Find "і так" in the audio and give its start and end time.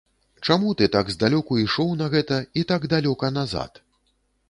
2.63-2.91